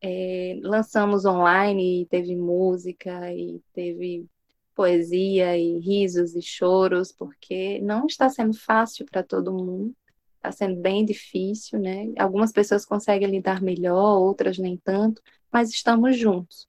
[0.00, 4.26] é, lançamos online e teve música e teve
[4.74, 9.94] poesia e risos e choros, porque não está sendo fácil para todo mundo,
[10.36, 12.12] está sendo bem difícil, né?
[12.18, 16.66] Algumas pessoas conseguem lidar melhor, outras nem tanto, mas estamos juntos.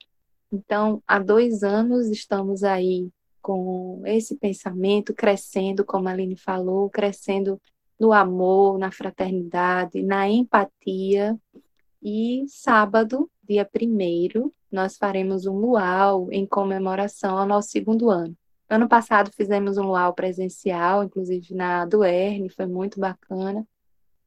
[0.52, 3.10] Então, há dois anos estamos aí
[3.48, 7.62] com esse pensamento, crescendo, como a Aline falou, crescendo
[7.98, 11.40] no amor, na fraternidade, na empatia.
[12.04, 18.36] E sábado, dia 1 nós faremos um luau em comemoração ao nosso segundo ano.
[18.70, 23.66] Ano passado fizemos um luau presencial, inclusive na Duerne, foi muito bacana.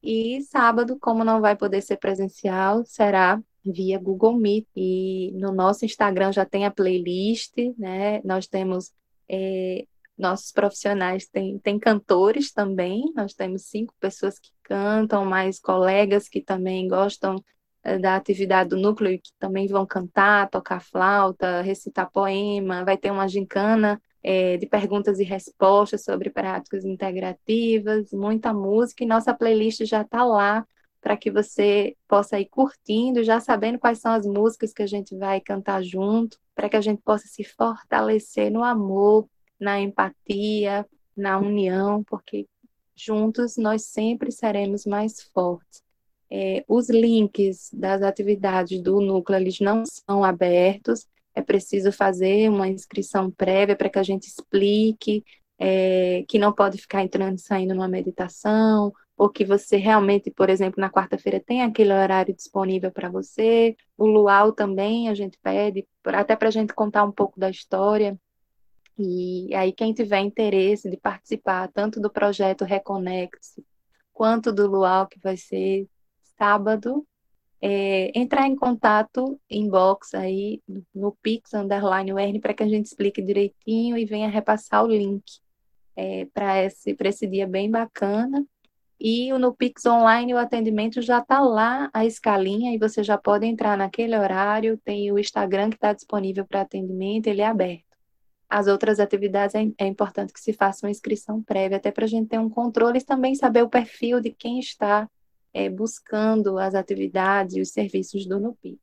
[0.03, 4.67] E sábado, como não vai poder ser presencial, será via Google Meet.
[4.75, 8.23] E no nosso Instagram já tem a playlist, né?
[8.25, 8.95] Nós temos
[9.31, 9.87] é,
[10.19, 16.43] nossos profissionais têm, têm cantores também, nós temos cinco pessoas que cantam, mais colegas que
[16.43, 17.37] também gostam
[17.83, 22.99] é, da atividade do núcleo e que também vão cantar, tocar flauta, recitar poema, vai
[22.99, 29.33] ter uma gincana é, de perguntas e respostas sobre práticas integrativas, muita música, e nossa
[29.33, 30.67] playlist já está lá
[31.01, 35.17] para que você possa ir curtindo, já sabendo quais são as músicas que a gente
[35.17, 39.27] vai cantar junto, para que a gente possa se fortalecer no amor,
[39.59, 42.47] na empatia, na união, porque
[42.95, 45.83] juntos nós sempre seremos mais fortes.
[46.31, 52.69] É, os links das atividades do núcleo eles não são abertos, é preciso fazer uma
[52.69, 55.25] inscrição prévia para que a gente explique
[55.61, 60.49] é, que não pode ficar entrando e saindo numa meditação, ou que você realmente, por
[60.49, 63.77] exemplo, na quarta-feira tem aquele horário disponível para você.
[63.99, 68.19] O luau também a gente pede, até para a gente contar um pouco da história.
[68.99, 73.63] E aí, quem tiver interesse de participar tanto do projeto Reconecte
[74.15, 75.87] quanto do luau, que vai ser
[76.39, 77.07] sábado,
[77.61, 80.63] é, entrar em contato, inbox aí
[80.95, 85.23] no Pix Underline URN para que a gente explique direitinho e venha repassar o link
[85.97, 88.45] é, para esse, esse dia bem bacana.
[88.99, 93.47] E no Pix Online o atendimento já está lá, a escalinha, e você já pode
[93.47, 94.79] entrar naquele horário.
[94.85, 97.85] Tem o Instagram que está disponível para atendimento, ele é aberto.
[98.49, 102.09] As outras atividades é, é importante que se faça uma inscrição prévia, até para a
[102.09, 105.09] gente ter um controle e também saber o perfil de quem está
[105.55, 108.81] é, buscando as atividades e os serviços do NUPIX.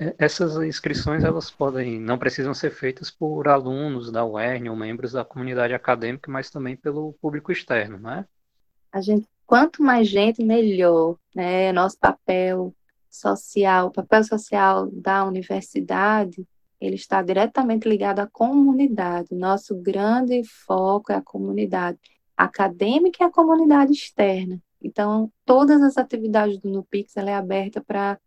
[0.00, 5.12] É, essas inscrições elas podem, não precisam ser feitas por alunos da UERN ou membros
[5.12, 8.24] da comunidade acadêmica, mas também pelo público externo, né?
[8.90, 11.16] A gente quanto mais gente, melhor.
[11.34, 11.72] Né?
[11.72, 12.72] Nosso papel
[13.10, 16.46] social, o papel social da universidade,
[16.80, 19.34] ele está diretamente ligado à comunidade.
[19.34, 21.98] Nosso grande foco é a comunidade
[22.36, 24.62] acadêmica e a comunidade externa.
[24.80, 28.20] Então, todas as atividades do NUPIX ela é aberta para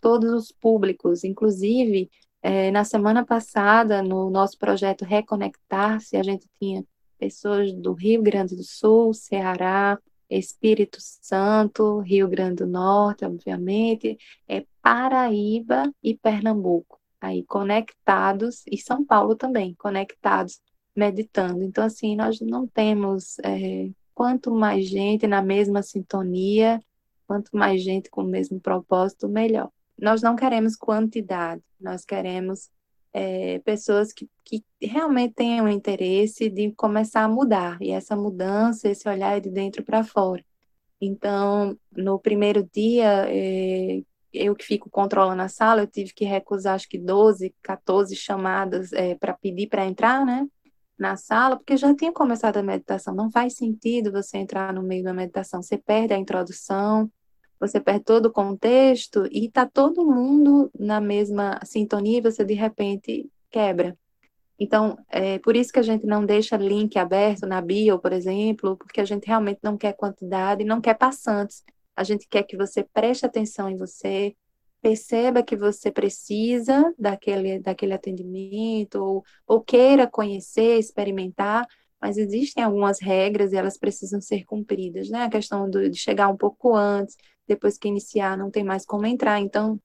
[0.00, 2.10] todos os públicos, inclusive
[2.42, 6.84] é, na semana passada, no nosso projeto Reconectar-se, a gente tinha
[7.18, 14.16] pessoas do Rio Grande do Sul, Ceará, Espírito Santo, Rio Grande do Norte, obviamente,
[14.48, 20.60] é Paraíba e Pernambuco, aí conectados, e São Paulo também, conectados,
[20.96, 21.62] meditando.
[21.62, 26.80] Então, assim, nós não temos é, quanto mais gente na mesma sintonia,
[27.26, 29.70] quanto mais gente com o mesmo propósito, melhor.
[30.00, 32.70] Nós não queremos quantidade, nós queremos
[33.12, 39.08] é, pessoas que, que realmente tenham interesse de começar a mudar, e essa mudança, esse
[39.08, 40.44] olhar é de dentro para fora.
[41.00, 46.74] Então, no primeiro dia, é, eu que fico controlando a sala, eu tive que recusar
[46.74, 50.46] acho que 12, 14 chamadas é, para pedir para entrar, né?
[50.98, 53.14] Na sala, porque já tinha começado a meditação.
[53.14, 57.10] Não faz sentido você entrar no meio da meditação, você perde a introdução,
[57.60, 62.54] você perde todo o contexto e está todo mundo na mesma sintonia e você de
[62.54, 63.96] repente quebra.
[64.58, 68.76] Então, é por isso que a gente não deixa link aberto na bio, por exemplo,
[68.76, 71.64] porque a gente realmente não quer quantidade, não quer passantes.
[71.96, 74.34] A gente quer que você preste atenção em você,
[74.82, 81.66] perceba que você precisa daquele, daquele atendimento, ou, ou queira conhecer, experimentar,
[82.00, 85.24] mas existem algumas regras e elas precisam ser cumpridas, né?
[85.24, 87.16] A questão do, de chegar um pouco antes,
[87.50, 89.40] depois que iniciar não tem mais como entrar.
[89.40, 89.80] Então,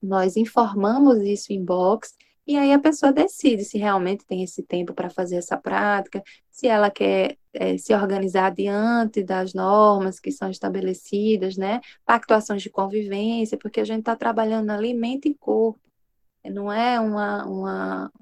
[0.00, 2.14] nós informamos isso em box
[2.48, 6.66] e aí a pessoa decide se realmente tem esse tempo para fazer essa prática, se
[6.66, 11.80] ela quer é, se organizar diante das normas que são estabelecidas, né?
[12.06, 15.78] Pactuações de convivência, porque a gente está trabalhando ali mente e corpo.
[16.42, 18.12] Não é uma, uma,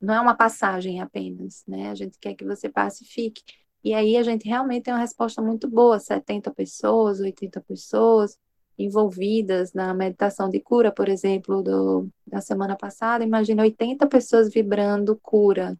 [0.00, 1.90] não é uma passagem apenas, né?
[1.90, 3.42] A gente quer que você pacifique.
[3.46, 8.38] E aí a gente realmente tem uma resposta muito boa, 70 pessoas, 80 pessoas
[8.78, 15.18] envolvidas na meditação de cura, por exemplo, do, da semana passada, imagina 80 pessoas vibrando
[15.22, 15.78] cura.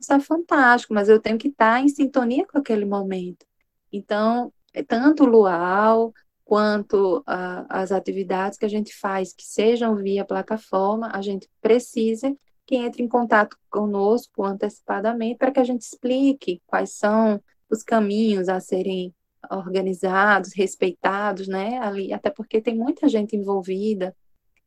[0.00, 3.44] Isso é fantástico, mas eu tenho que estar em sintonia com aquele momento.
[3.92, 6.12] Então, é tanto o luau
[6.44, 7.22] quanto
[7.68, 12.34] as atividades que a gente faz, que sejam via plataforma, a gente precisa
[12.68, 18.46] que entre em contato conosco antecipadamente para que a gente explique quais são os caminhos
[18.46, 19.14] a serem
[19.50, 21.78] organizados, respeitados, né?
[21.78, 24.14] Ali, até porque tem muita gente envolvida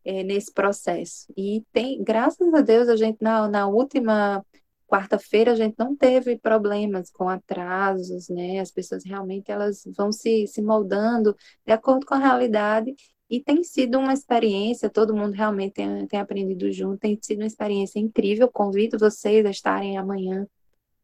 [0.04, 1.28] é, nesse processo.
[1.38, 4.44] E tem, graças a Deus, a gente na, na última
[4.88, 8.60] quarta-feira a gente não teve problemas com atrasos, né?
[8.60, 12.96] As pessoas realmente elas vão se, se moldando de acordo com a realidade
[13.32, 17.48] e tem sido uma experiência, todo mundo realmente tem, tem aprendido junto, tem sido uma
[17.48, 18.52] experiência incrível.
[18.52, 20.46] Convido vocês a estarem amanhã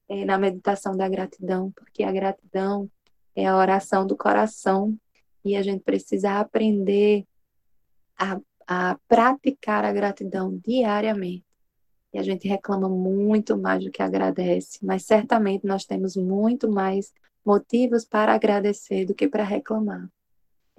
[0.09, 2.91] é, na meditação da gratidão, porque a gratidão
[3.34, 4.93] é a oração do coração
[5.45, 7.25] e a gente precisa aprender
[8.19, 11.45] a, a praticar a gratidão diariamente.
[12.13, 17.13] E a gente reclama muito mais do que agradece, mas certamente nós temos muito mais
[17.45, 20.09] motivos para agradecer do que para reclamar.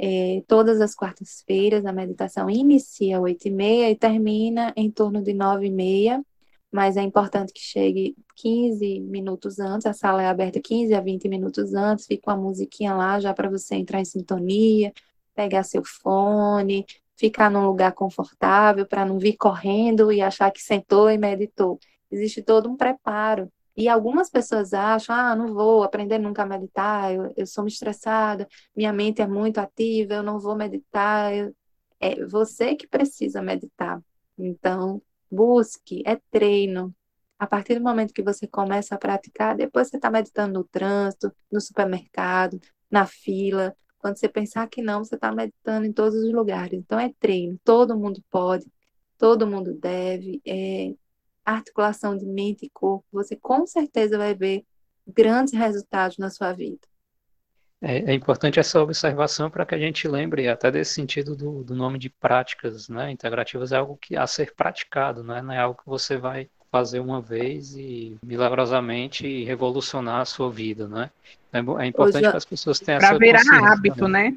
[0.00, 6.24] É, todas as quartas-feiras a meditação inicia às 8h30 e termina em torno de 9h30,
[6.70, 11.28] mas é importante que chegue 15 minutos antes, a sala é aberta 15 a 20
[11.28, 14.92] minutos antes, fica uma musiquinha lá já para você entrar em sintonia,
[15.34, 16.86] pegar seu fone,
[17.16, 21.78] ficar num lugar confortável, para não vir correndo e achar que sentou e meditou.
[22.10, 23.50] Existe todo um preparo.
[23.78, 28.48] E algumas pessoas acham, ah, não vou aprender nunca a meditar, eu, eu sou estressada,
[28.76, 31.32] minha mente é muito ativa, eu não vou meditar.
[31.32, 31.54] Eu...
[32.00, 34.02] É você que precisa meditar.
[34.36, 35.00] Então,
[35.30, 36.92] busque, é treino.
[37.38, 41.32] A partir do momento que você começa a praticar, depois você está meditando no trânsito,
[41.50, 42.60] no supermercado,
[42.90, 43.76] na fila.
[43.98, 46.72] Quando você pensar que não, você está meditando em todos os lugares.
[46.74, 47.56] Então, é treino.
[47.62, 48.66] Todo mundo pode,
[49.16, 50.42] todo mundo deve.
[50.44, 50.94] É
[51.52, 53.04] articulação de mente e corpo.
[53.12, 54.64] Você com certeza vai ver
[55.06, 56.80] grandes resultados na sua vida.
[57.80, 61.76] É, é, importante essa observação para que a gente lembre até desse sentido do, do
[61.76, 63.10] nome de práticas, né?
[63.10, 65.40] Integrativas é algo que a ser praticado, né?
[65.40, 70.88] não é algo que você vai fazer uma vez e milagrosamente revolucionar a sua vida,
[70.88, 71.08] né?
[71.52, 73.44] É, é importante Ô, que as pessoas tenham essa consciência.
[73.44, 74.36] Para virar hábito, né?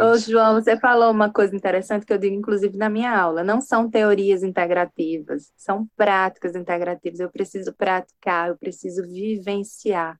[0.00, 3.42] Ô, João, você falou uma coisa interessante que eu digo, inclusive, na minha aula.
[3.42, 7.20] Não são teorias integrativas, são práticas integrativas.
[7.20, 10.18] Eu preciso praticar, eu preciso vivenciar.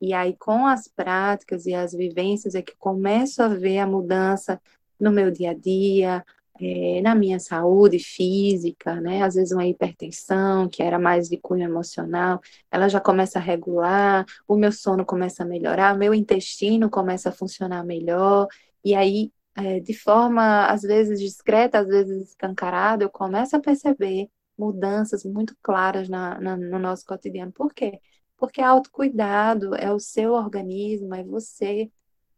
[0.00, 4.60] E aí, com as práticas e as vivências, é que começo a ver a mudança
[4.98, 6.24] no meu dia a dia,
[6.60, 9.22] é, na minha saúde física, né?
[9.22, 12.40] Às vezes uma hipertensão, que era mais de cunho emocional,
[12.70, 17.32] ela já começa a regular, o meu sono começa a melhorar, meu intestino começa a
[17.32, 18.46] funcionar melhor,
[18.84, 24.28] e aí, é, de forma, às vezes, discreta, às vezes escancarada, eu começo a perceber
[24.58, 27.52] mudanças muito claras na, na, no nosso cotidiano.
[27.52, 28.00] Por quê?
[28.36, 31.90] Porque autocuidado é o seu organismo, é você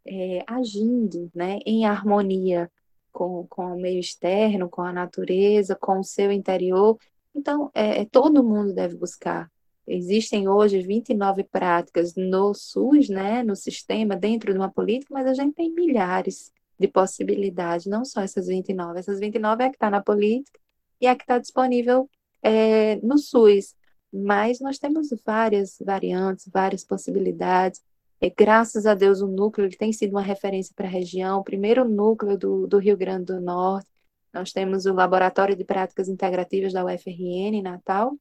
[0.07, 2.71] é, agindo né, em harmonia
[3.13, 6.99] com, com o meio externo, com a natureza, com o seu interior.
[7.35, 9.51] Então, é, é todo mundo deve buscar.
[9.87, 15.35] Existem hoje 29 práticas no SUS, né, no sistema, dentro de uma política, mas a
[15.35, 18.99] gente tem milhares de possibilidades, não só essas 29.
[18.99, 20.59] Essas 29 é a que está na política
[21.01, 22.09] e é a que está disponível
[22.43, 23.75] é, no SUS
[24.15, 27.83] mas nós temos várias variantes, várias possibilidades.
[28.21, 31.45] E, graças a Deus, o núcleo ele tem sido uma referência para a região, o
[31.45, 33.89] primeiro núcleo do, do Rio Grande do Norte.
[34.33, 38.17] Nós temos o Laboratório de Práticas Integrativas da UFRN Natal,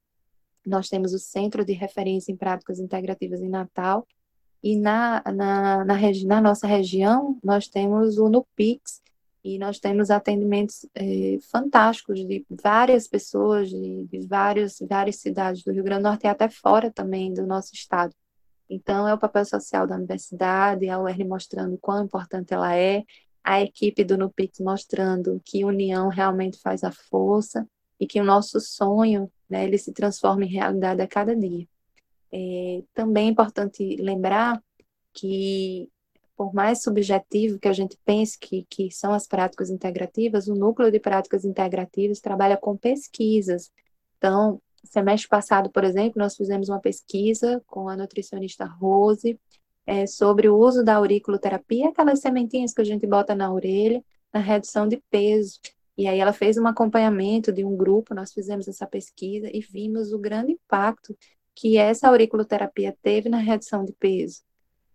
[0.65, 4.07] nós temos o Centro de Referência em Práticas Integrativas em Natal,
[4.61, 5.95] e na, na, na,
[6.25, 9.03] na nossa região nós temos o NUPIX,
[9.43, 15.71] e nós temos atendimentos eh, fantásticos de várias pessoas de, de várias, várias cidades do
[15.73, 18.15] Rio Grande do Norte e até fora também do nosso estado.
[18.69, 23.03] Então, é o papel social da universidade, a UERN mostrando quão importante ela é,
[23.43, 27.67] a equipe do NUPIX mostrando que união realmente faz a força
[27.99, 31.67] e que o nosso sonho, né, ele se transforma em realidade a cada dia.
[32.31, 34.61] É, também é importante lembrar
[35.13, 35.89] que
[36.35, 40.91] por mais subjetivo que a gente pense que, que são as práticas integrativas, o núcleo
[40.91, 43.71] de práticas integrativas trabalha com pesquisas.
[44.17, 49.39] Então, semestre passado, por exemplo, nós fizemos uma pesquisa com a nutricionista Rose
[49.85, 54.39] é, sobre o uso da auriculoterapia, aquelas sementinhas que a gente bota na orelha, na
[54.39, 55.59] redução de peso.
[55.97, 60.11] E aí ela fez um acompanhamento de um grupo, nós fizemos essa pesquisa e vimos
[60.11, 61.15] o grande impacto
[61.55, 64.41] que essa auriculoterapia teve na redução de peso.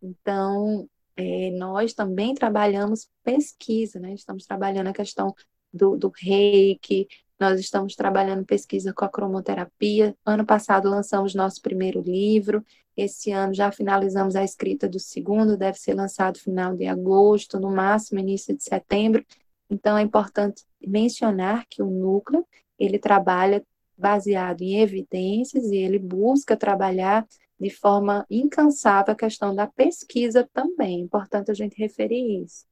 [0.03, 4.13] Então, é, nós também trabalhamos pesquisa, né?
[4.15, 5.35] Estamos trabalhando a questão
[5.73, 7.07] do, do reiki,
[7.39, 10.17] nós estamos trabalhando pesquisa com a cromoterapia.
[10.25, 12.65] Ano passado lançamos nosso primeiro livro,
[12.97, 17.71] esse ano já finalizamos a escrita do segundo, deve ser lançado final de agosto, no
[17.71, 19.25] máximo início de setembro.
[19.71, 22.47] Então é importante mencionar que o núcleo,
[22.79, 23.65] ele trabalha
[23.97, 27.27] baseado em evidências e ele busca trabalhar
[27.61, 31.01] de forma incansável a questão da pesquisa também.
[31.01, 32.68] É importante a gente referir isso.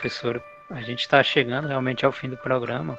[0.00, 2.98] Professora, a gente está chegando realmente ao fim do programa,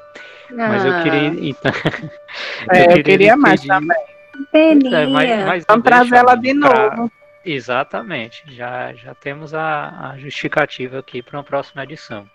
[0.52, 0.54] ah.
[0.54, 1.36] mas eu queria ah.
[1.40, 1.72] então,
[2.70, 3.98] eu, é, queria eu queria mais também.
[4.52, 4.98] Peninha.
[4.98, 6.96] É, mas, mas Vamos trazer ela de pra...
[6.96, 7.12] novo.
[7.44, 8.44] Exatamente.
[8.48, 12.30] Já, já temos a, a justificativa aqui para uma próxima edição.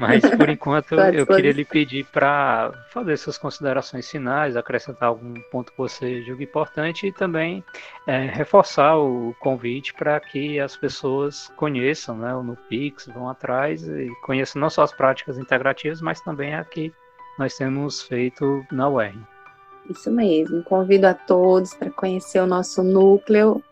[0.00, 5.70] Mas, por enquanto, eu queria lhe pedir para fazer suas considerações finais, acrescentar algum ponto
[5.70, 7.62] que você julga importante e também
[8.06, 14.08] é, reforçar o convite para que as pessoas conheçam né, o NuPix, vão atrás e
[14.22, 16.90] conheçam não só as práticas integrativas, mas também a que
[17.38, 19.20] nós temos feito na UERN.
[19.90, 20.62] Isso mesmo.
[20.62, 23.62] Convido a todos para conhecer o nosso núcleo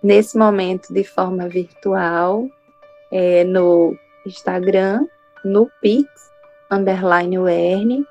[0.00, 2.46] nesse momento de forma virtual
[3.10, 5.06] é, no Instagram,
[5.44, 6.08] no Pix,
[6.70, 8.04] underline UERN.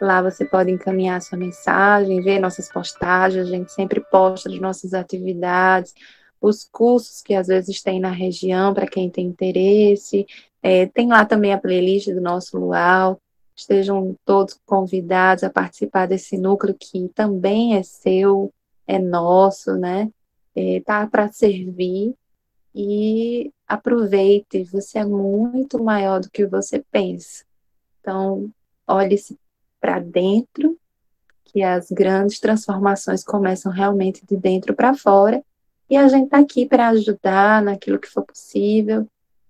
[0.00, 4.92] Lá você pode encaminhar sua mensagem, ver nossas postagens, a gente sempre posta as nossas
[4.92, 5.94] atividades,
[6.40, 10.26] os cursos que às vezes tem na região para quem tem interesse.
[10.62, 13.20] É, tem lá também a playlist do nosso Luau.
[13.56, 18.52] Estejam todos convidados a participar desse núcleo que também é seu,
[18.86, 20.10] é nosso, né?
[20.56, 22.14] É, tá para servir
[22.74, 27.44] e aproveite, você é muito maior do que você pensa.
[28.00, 28.50] Então,
[28.86, 29.38] olhe-se
[29.80, 30.78] para dentro,
[31.44, 35.42] que as grandes transformações começam realmente de dentro para fora,
[35.88, 39.06] e a gente está aqui para ajudar naquilo que for possível.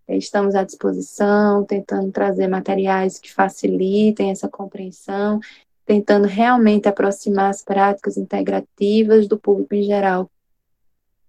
[0.06, 5.40] Estamos à disposição, tentando trazer materiais que facilitem essa compreensão,
[5.86, 10.30] tentando realmente aproximar as práticas integrativas do público em geral.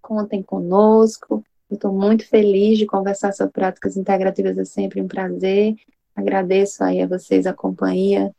[0.02, 1.42] Contem conosco,
[1.74, 5.74] estou muito feliz de conversar sobre práticas integrativas, é sempre um prazer.
[6.14, 8.32] Agradeço aí a vocês a companhia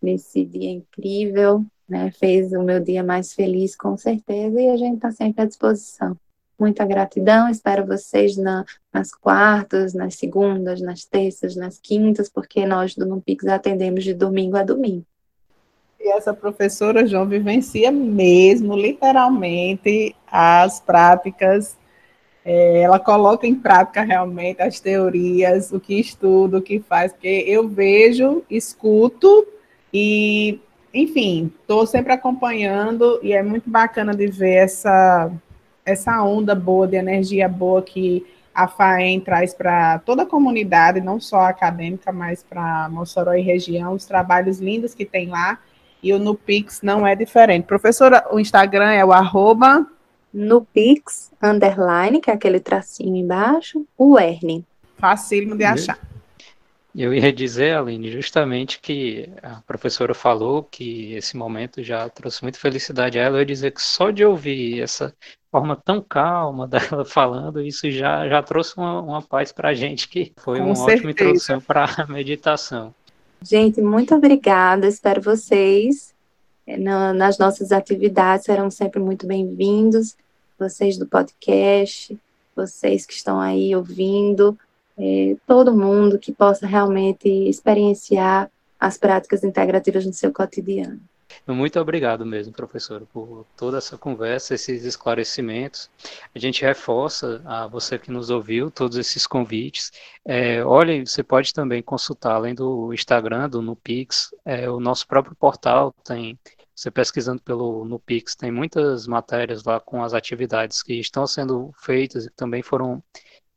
[0.00, 2.10] nesse dia incrível, né?
[2.12, 6.16] Fez o meu dia mais feliz, com certeza, e a gente está sempre à disposição.
[6.58, 12.94] Muita gratidão, espero vocês na, nas quartas, nas segundas, nas terças, nas quintas, porque nós
[12.94, 15.04] do Numpix atendemos de domingo a domingo.
[15.98, 21.76] E essa professora João vivencia mesmo, literalmente, as práticas
[22.44, 27.44] é, ela coloca em prática realmente as teorias, o que estuda, o que faz, porque
[27.46, 29.46] eu vejo, escuto
[29.92, 30.60] e,
[30.92, 35.32] enfim, estou sempre acompanhando e é muito bacana de ver essa,
[35.86, 41.18] essa onda boa, de energia boa que a FAEM traz para toda a comunidade, não
[41.18, 45.58] só acadêmica, mas para Mossoró e região, os trabalhos lindos que tem lá,
[46.02, 47.64] e o Nupix não é diferente.
[47.64, 49.86] Professora, o Instagram é o arroba
[50.34, 54.64] no Pix, underline, que é aquele tracinho embaixo, o Erne.
[54.98, 55.96] Facílimo de achar.
[56.94, 62.58] Eu ia dizer, Aline, justamente que a professora falou que esse momento já trouxe muita
[62.58, 63.36] felicidade a ela.
[63.36, 65.14] Eu ia dizer que só de ouvir essa
[65.50, 70.08] forma tão calma dela falando, isso já, já trouxe uma, uma paz para a gente,
[70.08, 70.96] que foi Com uma certeza.
[70.96, 72.94] ótima introdução para a meditação.
[73.42, 74.86] Gente, muito obrigada.
[74.86, 76.14] Espero vocês
[76.66, 80.16] eh, nas nossas atividades, serão sempre muito bem-vindos
[80.58, 82.18] vocês do podcast,
[82.54, 84.58] vocês que estão aí ouvindo,
[84.96, 91.00] é, todo mundo que possa realmente experienciar as práticas integrativas no seu cotidiano.
[91.46, 95.90] Muito obrigado mesmo, professor, por toda essa conversa, esses esclarecimentos.
[96.34, 99.92] A gente reforça a você que nos ouviu todos esses convites.
[100.24, 105.34] É, olha, você pode também consultar, além do Instagram, do Nupix, é, o nosso próprio
[105.34, 106.38] portal tem
[106.74, 111.72] você pesquisando pelo no Pix, tem muitas matérias lá com as atividades que estão sendo
[111.78, 113.02] feitas e também foram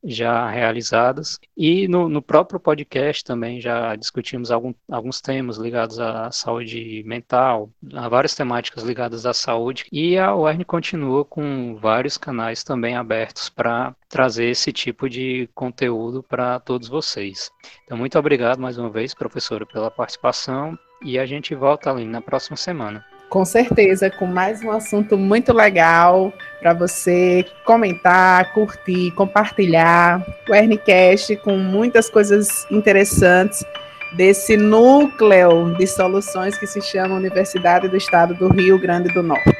[0.08, 1.40] já realizadas.
[1.56, 7.70] E no, no próprio podcast também já discutimos algum, alguns temas ligados à saúde mental,
[7.94, 9.86] a várias temáticas ligadas à saúde.
[9.92, 16.24] E a UERN continua com vários canais também abertos para trazer esse tipo de conteúdo
[16.24, 17.52] para todos vocês.
[17.84, 22.22] Então, muito obrigado mais uma vez, professora, pela participação e a gente volta ali na
[22.22, 23.06] próxima semana.
[23.30, 30.26] Com certeza, com mais um assunto muito legal para você comentar, curtir, compartilhar.
[30.50, 33.66] O Ernicast com muitas coisas interessantes
[34.16, 39.58] desse núcleo de soluções que se chama Universidade do Estado do Rio Grande do Norte.